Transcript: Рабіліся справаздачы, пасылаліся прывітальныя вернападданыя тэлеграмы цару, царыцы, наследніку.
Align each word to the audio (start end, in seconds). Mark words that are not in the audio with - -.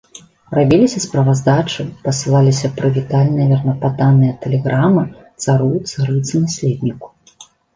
Рабіліся 0.59 1.01
справаздачы, 1.03 1.85
пасылаліся 2.07 2.71
прывітальныя 2.81 3.47
вернападданыя 3.53 4.33
тэлеграмы 4.47 5.03
цару, 5.47 5.71
царыцы, 5.91 6.33
наследніку. 6.49 7.07